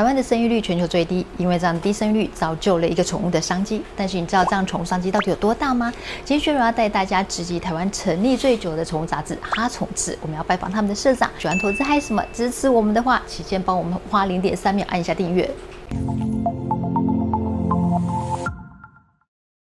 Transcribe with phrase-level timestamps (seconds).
[0.00, 3.84] 台湾的生育率全球最低，因为这样低生育率造就了一个宠物的商机。
[3.94, 5.92] 但是你知道这样宠物商机到底有多大吗？
[6.24, 11.30] 今天雪伦要带大家直击台湾成立最久的宠物杂志《哈宠志》，我们要拜访他们的社长。
[11.38, 12.24] 喜欢投资还有什么？
[12.32, 15.50] 支持我们的话，请先帮我们花零点三秒按一下订阅。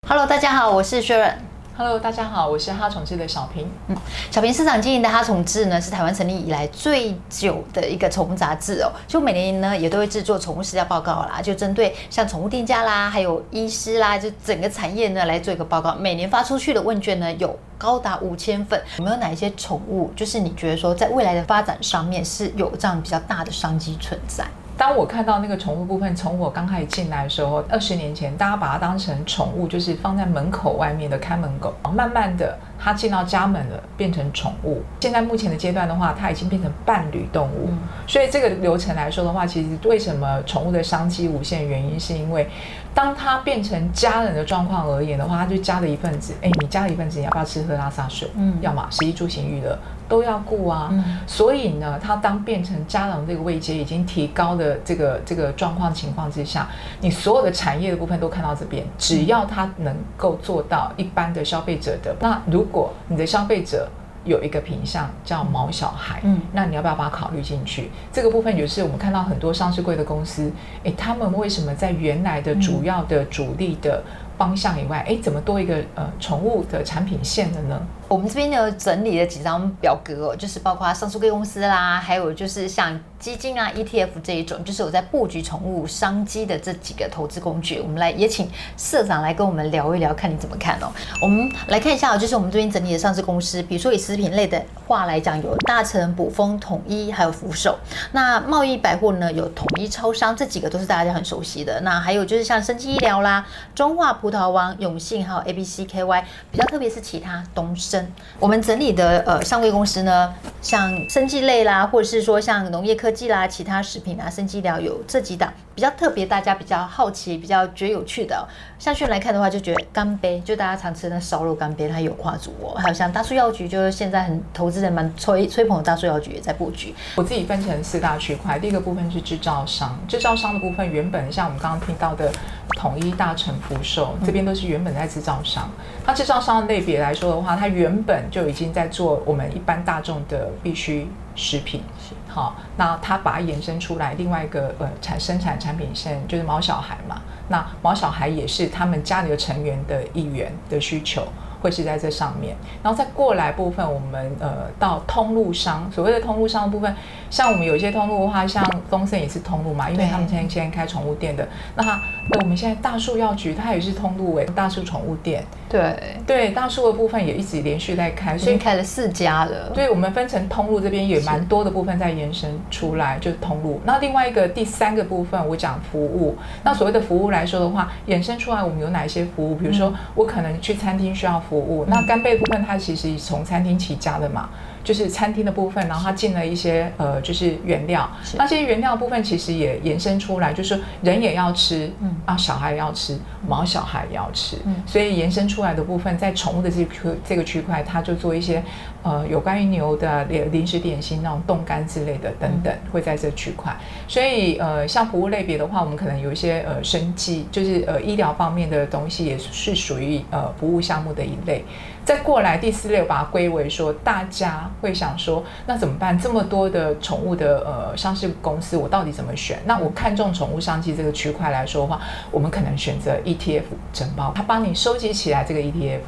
[0.08, 1.53] Hello，大家好，我是雪伦。
[1.76, 3.68] Hello，大家好，我是哈宠志的小平。
[3.88, 3.96] 嗯，
[4.30, 8.92] 小平市长经营的哈宠志呢，是台湾成立以来最久的一个宠物杂志哦。
[9.08, 15.96] 就每年呢，也都会制作宠物饲料报告啦，就针对像宠物店家啦，还有医师啦，就整个产业呢来做一个报告。
[15.96, 18.80] 每年发出去的问卷呢，有高达五千份。
[18.98, 24.44] 有没有哪一些宠物，就是你觉得说在未来的发展上面是有这样比较大的商机存在？
[24.76, 31.72] 当我看到那个宠物部分，从我刚开始进来的时候，二十年前，大家把它当成宠物，就是放在门口外面的看门狗。
[31.92, 34.82] 慢慢的，它进到家门了，变成宠物。
[35.00, 37.68] 现在目前的阶段的话，它已经变成伴侣动物。
[37.70, 41.66] 嗯、所以这个流程来说的话，其实为什么宠物的商机无限？
[41.66, 42.46] 原因是因为，
[42.92, 46.34] 当它变成家人的状况而言的话，它就家的一份子。
[46.42, 48.28] 哎，你家的一份子，你要不要吃喝拉撒睡？
[48.36, 49.78] 嗯，要么食衣住行娱乐。
[50.06, 56.68] 都要顾啊，嗯、所以呢，它当变成家长这个位阶已经提高的这个这个状况情况之下，
[57.00, 63.88] 你所有的产业的部分都看到这边，只要他能够做到一般的消费者的，那如果你的消费者
[64.24, 67.90] 有一个品项叫毛小孩，嗯，那你要不要把它考虑进去？
[68.12, 70.50] 这个部分就是我们看到很多上市贵的公司，
[70.82, 74.02] 诶，他们为什么在原来的主要的主力的
[74.36, 77.80] 方向以外，诶，怎么多一个呃宠物的产品线的呢？
[78.14, 87.80] 我们这边呢整理了几张表格哦，就是包括上述各公司啦，还有就是像基金啊、ETF 这一种，就是我在布局宠物商机的这几个投资工具。
[87.80, 90.92] 我们来也请社长来跟我们聊一聊，看你怎么看哦。
[91.20, 97.76] 我们来看一下哦，就是我们这边整理的上市公司，比如说以食品类的话来讲，有大成、卜蜂、统一，还有福寿。
[98.12, 101.80] 那贸易百货呢，有统一超商，这几个都是大家很熟悉的。
[101.80, 108.03] 那还有就是像生技医疗啦、中化葡萄王、永信，还有 ABCKY，比较特别是其他东升。
[108.38, 115.52] 我们整理的呃上柜公司呢，像生技类啦，或者是说像农业科技啦、其他食品啊、生技疗有这几档。
[115.74, 118.46] 比较特别，大家比较好奇、比较觉得有趣的、哦。
[118.78, 122.74] 像去来看的话，就觉得干杯，就大家常吃的烧肉干杯，它有跨足哦。
[122.76, 126.94] 还有像大树药局，就是现在很投资人蛮吹吹捧的大树药局也在布局。
[127.16, 132.30] 我自己分成四大区块，第一个部分是制造商，制造商的部分原本像我们刚刚听到的
[132.76, 135.68] 统一、大成、福寿，这边都是原本在制造商。
[136.06, 141.82] 它制造商的类别来说的话，它原本就已经在做我们一般大众的必需食品。
[142.28, 147.20] 好，那它把它延伸出来，另外一个呃产生产产品线就是毛小孩嘛。
[147.48, 151.26] 那毛小孩也是他们家里的成员的一员的需求。
[151.64, 156.94] 会是在这上面，然后再过来部分，我们呃到通路商，所谓的通路商的部分，
[157.30, 161.48] 像我们有一些通路的话，像东森也是通路嘛，因为他们现在现在开宠物店的。
[161.74, 161.98] 那
[162.38, 165.42] 我们现在大树药局它也是通路诶，大树宠物店。
[165.70, 169.70] 对对，大树的部分也一直连续在开，所以开了四家了。
[169.70, 173.80] 对，我们分成通路这边也蛮多的部分在延伸出来，就是通路。
[173.86, 176.36] 那另外一个第三个部分，我讲服务。
[176.62, 179.54] 那所谓的服务来说的话，衍生出来我们有哪些服务？
[179.54, 181.53] 比如说我可能去餐厅需要服。
[181.54, 184.48] 服务，那干贝部分，它其实从餐厅起家的嘛，
[184.82, 192.16] 就是餐厅的部分，然后它进了一些呃，就是原料，那些原料部分其实也延伸出来，就是人也要吃，嗯。
[192.26, 193.16] 啊，小孩也要吃，
[193.46, 196.90] 毛小孩也要吃，嗯，所以延伸出来的部分，在宠物的这区
[197.24, 198.62] 这个区块，它就做一些
[199.04, 203.76] 呃，有关于牛的零零食点心那种冻干之类的等等，会在这区块。
[204.08, 211.62] 所以呃，像服务类别的话，我们可能有一些呃，生技，就是呃，医疗方面的东西，也是属于呃，服务项目的一类。
[212.02, 216.18] 再过来第四类，我把它归为说，大家会想说，那怎么办？
[216.18, 219.58] 这么多的宠物的呃上市公司，我到底怎么选？
[219.66, 222.00] 那我看中宠物商机这个区块来说的话，
[222.30, 223.62] 我们可能选择 ETF
[223.92, 226.00] 整包，它帮你收集起来这个 ETF。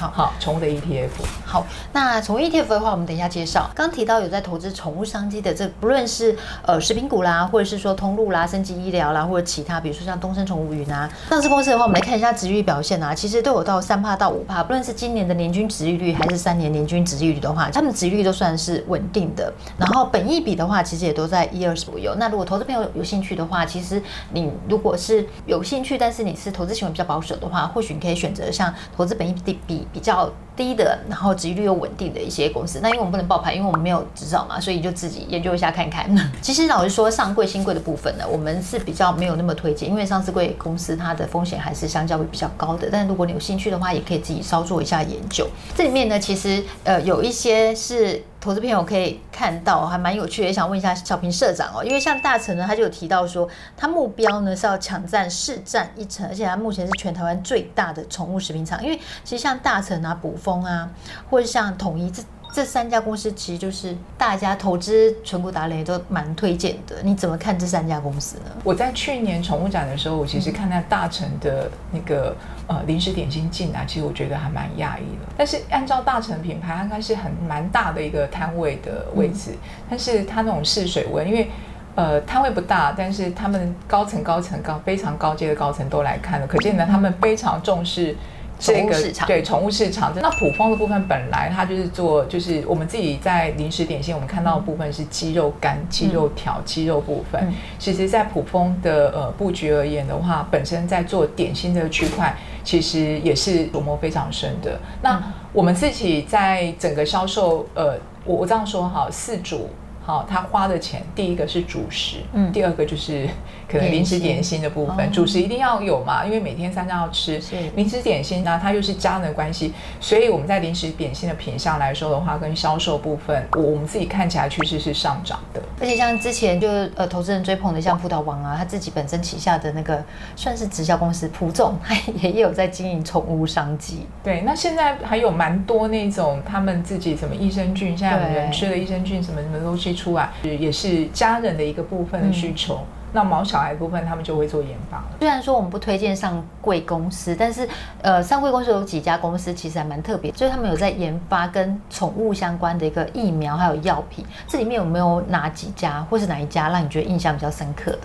[0.00, 1.10] 好好，宠物的 ETF。
[1.44, 3.70] 好，那宠物 ETF 的话，我们等一下介绍。
[3.74, 14.64] 刚提到有在投资宠物商机的，这不论是呃食品股啦，或者是说通路啦、升级医疗啦，或者其他，比如说像东森宠物云啊，上市公司的话，我们来看一下殖利率表现啊，其实都有到三帕到五帕。
[14.64, 19.52] 不论是今年的年均值利率，还是三年年均值利率的话，他们的殖利率都算是稳定的。
[19.76, 22.14] 然后本益比的话，其实也都在一二十左右。
[22.16, 24.02] 那如果投资朋友有兴趣的话，其实
[24.32, 29.34] 你如果是有兴趣，但是你是投资行为比较保守的话，或许你可以选择像投资本益
[29.66, 30.00] 比比。
[30.00, 32.80] 较低的，然后殖利率又稳定的一些公司。
[32.82, 36.06] 那因为我们不能报盘，因为我们没有执照嘛，所以就自己研究一下看看。
[36.42, 42.90] 其实老实说，上柜、新柜的部分呢，我们是比较没有那么推荐，因为上市柜公司它的风险还是相较会比较高的。
[42.92, 45.48] 但如果你有兴趣的话，也可以自己稍做一下研究。
[45.74, 48.22] 这里面呢，其实呃有一些是。
[48.40, 53.46] 投资朋友可以看到，还蛮有趣的，也想问一下小平社长哦，因为像大成呢，他就有提到说，
[53.76, 58.82] 他目标呢是要抢占市占一成，而且他目前是全台湾最大的宠物食品厂。
[58.82, 60.90] 因为其实像大成啊、卜蜂啊，
[61.30, 62.22] 或者像统一这。
[62.52, 66.96] 这三家公司其实就是大家投资存股达人都蛮推荐的。
[67.04, 68.50] 你怎么看这三家公司呢？
[68.64, 72.34] 我在去年宠物展的时候，我其实看到大成的那个
[72.66, 75.32] 呃零食点心进来，其实我觉得还蛮讶异的。
[75.36, 79.58] 但是按照大成品牌，它应该是很蛮大的一个摊位的位置，嗯、
[79.90, 81.48] 但是它那种试水温，因为
[81.94, 88.16] 呃摊位不大，但是他们高层高层高非常高阶的高层都来看了，可见呢他们非常重视。
[88.60, 88.94] 这个
[89.26, 97.40] 对宠物市场，那普丰的部分本来它就是做，就是我们自己在零食点心，我们看到的部分是鸡肉干、鸡肉条、鸡肉部分。
[97.48, 104.78] 嗯、其实，在普丰的呃布局而言的话，本身在做点心这个区块，其实也是琢磨非常深的。
[105.00, 105.22] 那
[105.52, 109.70] 我们自己在整个销售，呃，我我这样说哈，四主。
[110.02, 113.28] 好，他花的钱，第一个是主食，嗯，第二个就是
[113.70, 115.12] 可能零食点心的部分。
[115.12, 117.40] 主食一定要有嘛，因为每天三餐要吃。
[117.40, 125.62] 是零食点心呢，它又是家人的关系，所以我们在零食点心的品相来说的话，跟销售部分，我我们自己看起来趋势是上涨的。
[125.78, 126.66] 而且像之前就
[126.96, 130.02] 呃投资人追捧的像葡萄王啊，他自己本身旗下的那个
[130.34, 134.06] 算是直销公司蒲总，他也有在经营宠物商机。
[134.24, 139.90] 对，那现在还有蛮多那种他们自己什么益生菌，现在有人吃的益生菌什么什么东西。
[140.00, 145.04] 出来也是家人的一个部分的需求，嗯、那毛小孩部分他们就会做研发了。
[145.18, 147.68] 虽然说我们不推荐上贵公司，但是
[148.00, 154.24] 呃，上贵公司有几家公司其实还蛮特别，所以他们有在研发跟宠物相关的一个疫苗还有药品。
[154.48, 157.98] 这里面有没有哪几家或是哪一家让你觉得印象比较深刻的？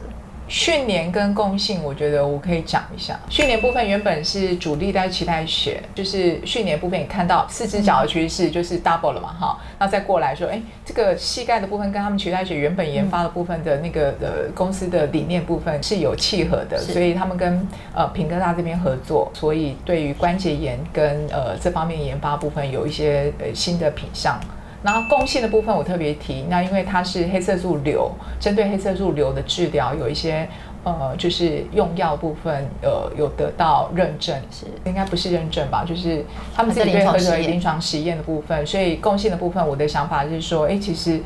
[0.47, 3.19] 讯连跟共性，我觉得我可以讲一下。
[3.29, 24.39] 训练部分原本是主力在脐带血，就是训练部分，你看到四只脚的趋势就是 double 了嘛，哈、嗯，那再过来说，哎，这个膝盖的部分跟他们脐带血原本研发的部分的那个的公司的理念部分是有契合的，所以他们跟呃平哥大这边合作，所以对于关节炎跟呃这方面研发部分有一些呃新的品项。
[24.85, 30.47] 然后共性的部分我特别提，那因为它是黑色素瘤，针对黑色素瘤的治疗有一些
[30.83, 35.83] 呃，就是用药部分呃有得到认证，是应该不是认证吧？
[35.83, 36.23] 就是
[36.55, 41.19] 他们自己对这个临床实验的部分，所以共性的部分，我的想法就是说，哎，其实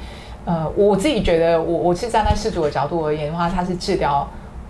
[0.46, 4.26] 呃，我自己觉得我我是站在事主的角度而言的话，它是治疗。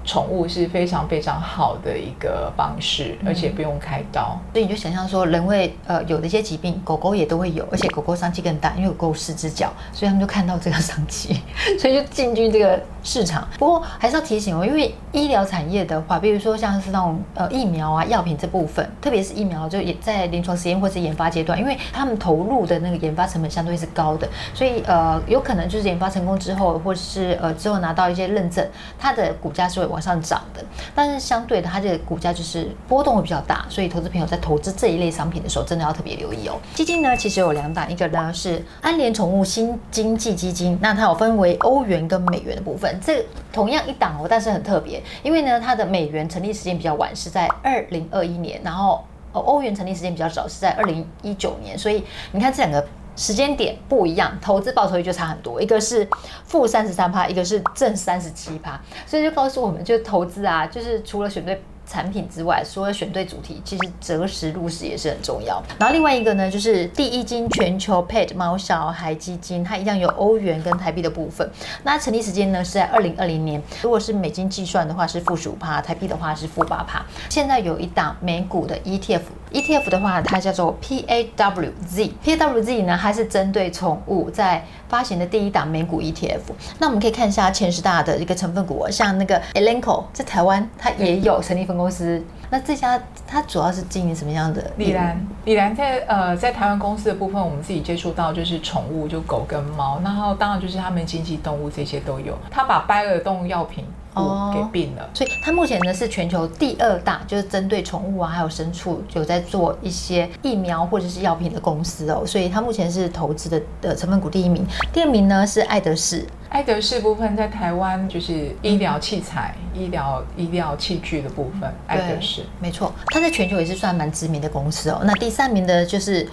[0.10, 4.36] 宠物是非常非常好的一个方式，而且不用开刀。
[4.52, 11.40] 所以你就想象说，人会呃有的一些疾病，狗狗也都会有，而且狗狗伤气更大，因为狗狗四只脚，所以他们就看到这个伤气，
[11.78, 13.48] 所以就进军这个市场。
[13.60, 28.68] 不过还是要提醒哦，因为医疗产业的话，比如说像是那种呃疫苗啊、药品这部分，特别是疫苗，就也在临床实验或是研发阶段，因为他们投入的那个研发成本相对是高的，所以呃有可能就是研发成功之后，或是呃之后拿到一些认证，
[28.98, 30.64] 它的股价是会往往上涨的，
[30.96, 36.58] 但是相对的，它这个股价就是波动会比较大，所以投资朋友在投资这一类商品的时候，真的要特别留意哦。
[36.74, 49.04] 基金呢，其实有两档，一个呢是安联宠物新经济基金，那它有分为欧元跟美元的部分，这同样一档哦，但是很特别，因为呢，它的美元成立时间比较晚，是在二零二一年，然后
[49.34, 52.88] 哦，欧元成立时间比较早，是在二零一九年，所以你看这两个。
[53.20, 55.62] 时间点不一样，投资报酬率就差很多。
[55.62, 56.08] 一个是
[56.46, 61.62] 负三十三趴，一个是正三十七趴，所以就告诉我们，就投资啊，就是除了选对。
[61.92, 65.60] 产品之外，除了选对主题，其实择时入市也是很重要。
[65.80, 71.50] 然后另外一个呢，就是第一金全球 Pet 毛小孩基金，它一样有欧元跟台币的部分。
[71.82, 77.04] 那成立时间呢是在二零二零年，如果是美金计算的话是负十五趴，台币的话是负八趴。
[77.28, 86.42] 现在有一档美股的 ETF ETF 的话它叫做 PAWZ，PAWZ 呢它是针对宠物在发行的第一档美股 ETF。
[86.78, 91.80] 那我们可以看一下前十大的一个成分股，像那个 Elanco 在台湾它也有成立分。
[91.80, 94.62] 公司，那这家它主要是经营什么样的？
[94.76, 102.38] 李兰，李兰在呃在台湾公司的部分，我们自己接触到就是宠物，就狗跟猫，然后当然就是他们经济动物这些都有。
[102.52, 116.26] 他把拜耳动物药品哦给病了，所以它目前呢是全球第二大，就是针对宠物啊还有牲畜有在做一些疫苗或者是药品的公司哦，所以它目前是投资的的成分股第一名，第二名呢是爱德仕。
[116.50, 121.72] 爱德仕部分在台湾就是医疗器材、嗯、医疗医疗器具的部分。
[121.86, 125.02] 爱德仕，没错，它在全球也是算蛮知名的公司哦。
[125.04, 126.28] 那第三名的就是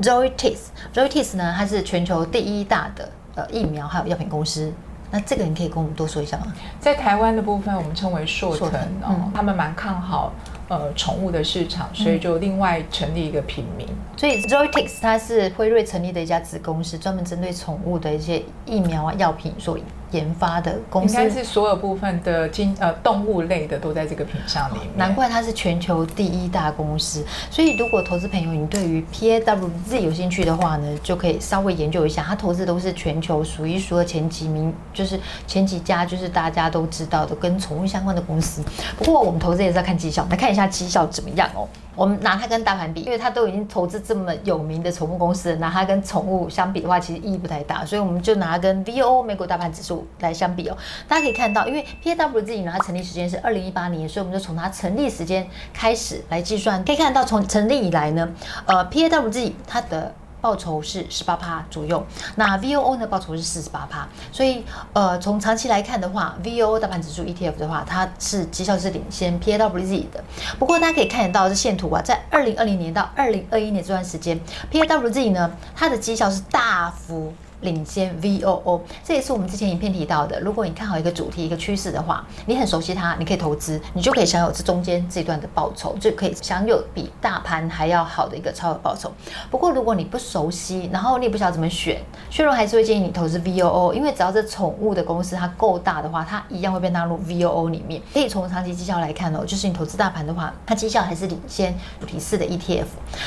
[0.00, 4.72] Zoetis，Zoetis 呢，它是全球第一大的呃疫苗还有药品公司。
[5.10, 6.52] 那这个你可以跟我们多说一下吗？
[6.80, 8.70] 在台湾的部分，我们称为硕腾
[9.02, 10.32] 哦，嗯、他们蛮看好
[10.68, 13.86] 呃宠物的市场，所以就另外成立一个品名。
[13.88, 19.78] 嗯、所以 Zoetix 它是辉瑞成立的一家子公司，专门针对宠物的一些疫苗啊药品所
[20.12, 24.86] 研发的公司，应该是所有部分的经呃动物类的都在这个品项里面。
[24.96, 27.24] 难怪它是全球第一大公司。
[27.50, 32.22] 所以如果投资朋友你对于 PAWZ 有兴趣的话呢，就可以稍微研究一下。
[32.22, 38.62] 它投资都是全球数一数二前几名，就是前几家，就是大家都知道的跟宠物相关的公司。
[38.96, 41.68] 不过我们投资也是要看绩效，来看一下绩效怎么样哦。
[41.94, 50.76] 我们拿它跟大盘比，因为它都已经投资这么有名的宠物公司，拿它跟宠物相比的话，其实意义不太大，所以我们就拿它跟 VO 美国大盘指数来相比哦。
[51.08, 58.28] 大家可以看到，因为 PAWZ 呢，它成立时间是二零一八年，所以我们就从它成立时间开始来计算，可以看到从成立以来呢，
[58.66, 60.14] 呃，PAWZ 它的。
[60.46, 63.06] 报酬是十八趴左右，那 VOO 呢？
[63.08, 70.22] 报酬是四十八趴，所以呃，从长期来看的话，VOO 大盘指数 ETF 的话，它是绩效是领先 PAWZ 的。
[70.56, 77.34] 不过大家可以看得到这线图啊，在二零二零年到二零二一年这段时间，PAWZ 呢，它的绩效是大幅。
[77.66, 80.38] 领先 VOO，这也是我们之前影片提到的。
[80.38, 89.12] 如果你看好一个主题、一个趋势的话，你很熟悉它，你可以投资，你就可以享有这中间这段的报酬，就可以享有比大盘还要好的一个超额报酬。
[89.50, 98.00] 不过如果你不熟悉，然后你也不晓得怎么选，薛荣还是会建议你投资 VOO，因为只要是宠物的公司它够大的话，它一样会被纳入 VOO 里面。
[98.14, 102.86] 可以从长期绩效来看哦，就是你投资大盘的话，它绩效还是领先主题式的 ETF。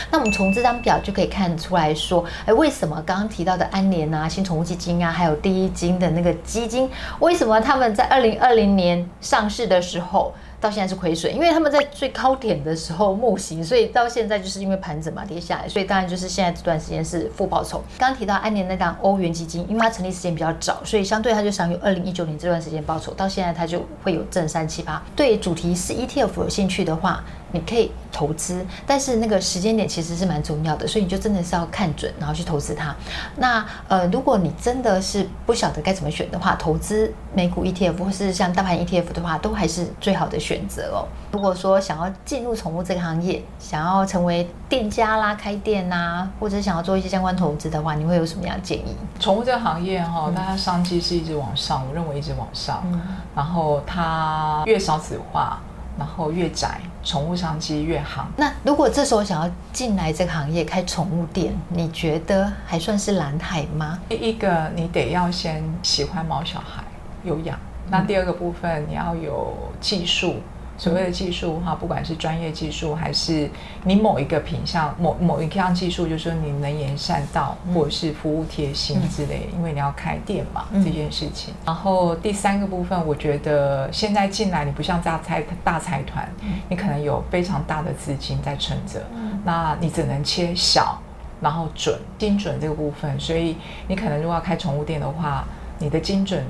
[0.09, 4.28] 那我们从这张表就可以看出来说，哎，为什么刚刚提到的安联啊？
[4.29, 11.33] 新宠物基金啊，还有第一金的那个基金，为什么他们在二零二零年上市的时候，到现在是亏损？
[11.33, 17.83] 因为他们在最高点的时候募行，所以到现在就是因为盘整嘛跌下来，所以当然就是现在这段时间是负报酬。
[17.97, 25.01] 刚刚提到安联那档欧元基金，因为它成立时间比较早，所以相对它就享有二零一九年这段时间报酬，到现在它就会有正三七八。
[25.15, 27.23] 对主题是 ETF 有兴趣的话。
[27.51, 32.95] 你可以投资，但是那个时间点其实是蛮重要的，所以你就真的是要看准，然后去投资它。
[33.37, 41.07] 那呃，如果你真的是不晓得该怎么选的话，投资美股 ETF 或是像大盘 ETF 的话，都还是最好的选择哦。
[41.31, 48.95] 如果说想要进入宠物这个行业，想要成为店家啦、开店呐，或者想要做一些相关投资的话，你会有什么样的建议？
[49.19, 53.01] 宠物这个行业哈、哦，它商机是一直往上，我认为一直往上，嗯、
[53.35, 55.59] 然后它越少子化。
[55.97, 58.25] 然后越窄，宠物商机越好。
[58.37, 63.99] 那如果这时候想要进来这个行业开宠物店，你觉得还算是蓝海吗？
[64.07, 66.81] 第一个，你得要先喜欢毛小孩，
[67.25, 67.59] 有养。
[67.89, 70.35] 那第二个部分，你要有技术。
[70.77, 73.49] 所谓的技术哈，不管是专业技术，还是
[73.83, 81.53] 你某一个品项、某某一项技术，就是说你能言善道，或者是服务贴心之类，因为你要开店嘛，这件事情。
[81.65, 86.25] 然后第三个部分，我觉得现在进来，你不像大财大财团，
[86.69, 89.05] 你可能有非常大的资金在撑着，
[89.43, 90.97] 那你只能切小，
[91.41, 93.19] 然后准精准这个部分。
[93.19, 93.57] 所以
[93.89, 95.43] 你可能如果要开宠物店的话，
[95.77, 96.41] 你的精准。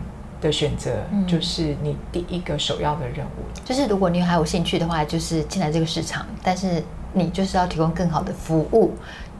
[0.42, 0.92] 的选择
[1.28, 3.40] 就是你第一个首要的任务。
[3.56, 8.94] 嗯，就是如果你还有兴趣的话，就是进来这个市场，但是你就是要提供更好的服务。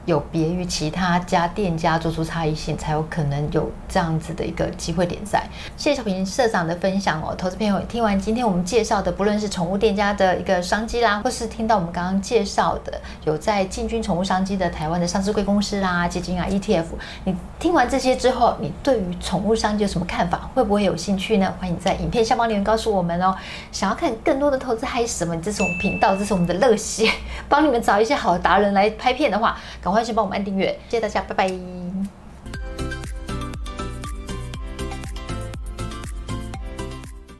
[0.06, 5.42] 有别于其他家店家做出差异性，才有可能有这样子的一个机会点在。
[5.76, 16.84] 谢谢小平社长的分享哦，投资朋友听完今天我们介绍的，不论是宠物店家的一个商机啦，或是听到我们刚刚介绍的有在进军宠物商机的台湾的上市贵公司啦、基金啊、ETF，
[17.24, 20.50] 你听完这些之后，你对于宠物商机有什么看法？
[20.54, 21.52] 会不会有兴趣呢？
[21.60, 23.36] 欢迎在影片下方留言告诉我们哦。
[23.70, 25.36] 想要看更多的投资还是什么？
[25.40, 27.10] 这是我们频道，这是我们的乐趣，
[27.48, 29.56] 帮你们找一些好的达人来拍片的话，
[29.90, 30.00] 赶快。
[30.04, 31.79] 去帮我们按订阅，谢谢大家，拜拜。